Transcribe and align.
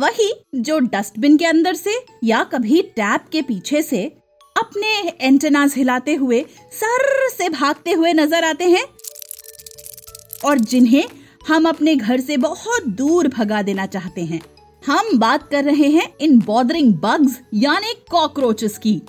वही 0.00 0.32
जो 0.56 0.78
डस्टबिन 0.78 1.36
के 1.36 1.44
अंदर 1.46 1.74
से 1.74 1.94
या 2.24 2.42
कभी 2.44 2.80
टैप 2.96 3.24
के 3.32 3.40
पीछे 3.42 3.82
से 3.82 4.02
अपने 4.56 4.92
एंटेनास 5.20 5.76
हिलाते 5.76 6.14
हुए, 6.14 6.40
सर 6.72 7.28
से 7.28 7.48
भागते 7.48 7.92
हुए 7.92 8.12
नज़र 8.12 8.44
आते 8.44 8.64
हैं 8.64 8.84
और 10.44 10.58
जिन्हें 10.58 11.04
हम 11.48 11.68
अपने 11.68 11.96
घर 11.96 12.20
से 12.20 12.36
बहुत 12.36 12.86
दूर 12.96 13.28
भगा 13.28 13.62
देना 13.62 13.86
चाहते 13.86 14.24
हैं। 14.24 14.40
हम 14.82 15.18
बात 15.18 15.48
कर 15.50 15.64
रहे 15.64 15.88
हैं 15.88 16.08
इन 16.20 16.38
बॉदरिंग 16.40 16.94
बग्स 16.94 17.38
यानी 17.54 17.94
कॉकरोचेस 18.10 18.78
की। 18.78 19.00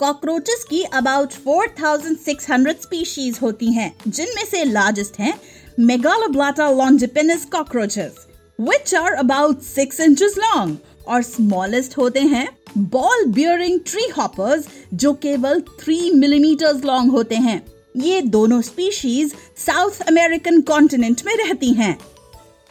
कॉकरोचेस 0.00 0.64
की 0.70 0.82
अबाउट 0.82 1.32
4600 1.44 2.82
स्पीशीज 2.82 3.38
होती 3.42 3.72
हैं, 3.72 3.92
जिनमें 4.08 4.44
से 4.44 4.64
लार्जेस्ट 4.64 5.20
हैं 5.20 5.34
Megaloblatta 5.80 6.70
longipennis 6.70 7.44
cockroaches 7.44 8.26
which 8.60 8.94
are 8.94 9.12
about 9.12 9.60
six 9.60 10.00
inches 10.00 10.34
long 10.38 10.76
और 11.08 11.22
स्मॉलेस्ट 11.22 11.96
होते 11.96 12.20
हैं 12.20 12.48
बॉल 12.78 13.24
बियरिंग 13.24 13.80
ट्री 13.86 14.06
हॉपर्स 14.08 14.66
जो 14.94 15.12
केवल 15.12 15.60
थ्री 15.60 16.10
मिलीमीटर्स 16.10 16.84
लॉन्ग 16.84 17.10
होते 17.10 17.34
हैं। 17.34 17.60
ये 17.96 18.20
दोनों 18.20 18.60
स्पीशीज 18.62 19.34
साउथ 19.56 20.00
अमेरिकन 20.08 20.60
कॉन्टिनेंट 20.60 21.22
में 21.26 21.34
रहती 21.36 21.72
हैं। 21.72 21.96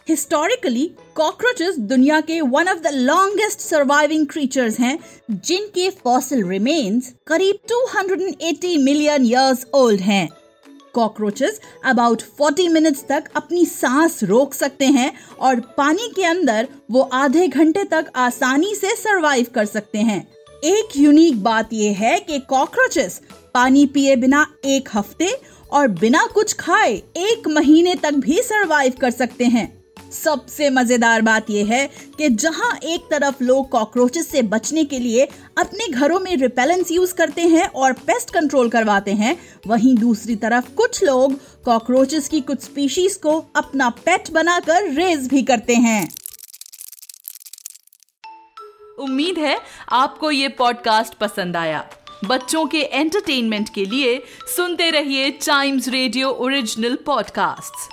हिस्टोरिकली 0.08 0.90
कॉकरोचेस 1.14 1.78
दुनिया 1.78 2.20
के 2.20 2.40
one 2.40 2.68
of 2.68 2.78
the 2.78 2.90
longest 2.94 3.60
surviving 3.60 4.26
creatures 4.26 4.78
हैं, 4.80 4.98
जिनके 5.30 5.90
फॉसिल 6.04 6.44
रिमेन्स 6.48 7.12
करीब 7.26 7.56
280 7.68 8.76
मिलियन 8.78 9.26
इयर्स 9.26 9.66
ओल्ड 9.74 10.00
हैं। 10.00 10.28
कॉकरोचेस 10.96 11.60
अबाउट 11.84 12.22
40 12.40 12.68
मिनट्स 12.68 13.04
तक 13.08 13.24
अपनी 13.36 13.64
सांस 13.66 14.22
रोक 14.24 14.54
सकते 14.54 14.86
हैं 14.86 15.12
और 15.40 15.60
पानी 15.76 16.08
के 16.16 16.24
अंदर 16.24 16.68
वो 16.90 17.02
आधे 17.14 17.48
घंटे 17.48 17.84
तक 17.84 18.10
आसानी 18.16 18.74
से 18.74 18.94
सरवाइव 18.96 19.46
कर 19.54 19.64
सकते 19.64 19.98
हैं। 19.98 20.26
एक 20.64 20.96
यूनिक 20.96 21.42
बात 21.42 21.72
यह 21.72 21.96
है 21.98 22.18
कि 22.20 22.38
कॉकरोचेस 22.38 23.20
पानी 23.54 23.86
पिए 23.86 24.16
बिना 24.16 24.46
एक 24.64 24.88
हफ़्ते 24.94 25.30
और 25.72 25.88
बिना 25.88 26.24
कुछ 26.34 26.52
खाए 26.52 26.92
एक 27.18 27.48
महीने 27.48 27.94
तक 27.94 28.14
भी 28.16 28.42
सरवाइव 28.42 28.92
कर 29.00 29.10
सकते 29.10 29.44
हैं। 29.44 29.75
सबसे 30.12 30.68
मज़ेदार 30.70 31.22
बात 31.22 31.50
यह 31.50 31.72
है 31.72 31.86
कि 32.18 32.28
जहाँ 32.30 32.72
एक 32.84 33.08
तरफ़ 33.10 33.42
लोग 33.44 33.68
कॉकरोचेस 33.68 34.28
से 34.28 34.42
बचने 34.44 34.84
के 34.84 34.98
लिए 34.98 35.24
अपने 35.58 35.88
घरों 35.88 36.20
में 36.20 36.34
रिपेलेंस 36.36 36.90
यूज़ 36.90 37.14
करते 37.14 37.42
हैं 37.42 37.66
और 37.66 37.92
पेस्ट 38.06 38.30
कंट्रोल 38.30 38.68
करवाते 38.70 39.12
हैं, 39.12 39.36
वहीं 39.66 39.94
दूसरी 39.96 40.36
तरफ़ 40.36 40.74
कुछ 40.74 41.02
लोग 41.04 41.34
कॉकरोचेस 41.64 42.28
की 42.28 42.40
कुछ 42.40 42.60
स्पीशीज 42.60 43.14
को 43.16 43.38
अपना 43.56 43.88
पेट 44.04 44.30
बनाकर 44.30 44.90
रेज 44.92 45.28
भी 45.28 45.42
करते 45.42 45.74
हैं। 45.76 46.08
उम्मीद 48.98 49.38
है 49.38 49.58
आपको 49.92 50.30
ये 50.30 50.48
पॉडकास्ट 50.48 51.14
पसंद 51.14 51.56
आया। 51.56 51.84
बच्चों 52.24 52.64
के 52.66 52.78
एंटरटेनमेंट 52.78 53.68
के 53.74 53.84
लिए 53.84 54.22
सुनते 54.56 54.90
रहिए 54.90 55.30
टाइम्स 55.46 55.88
रेडियो 55.88 56.30
ओरिजिनल 56.30 56.96
पॉडकास्ट्स 57.06 57.88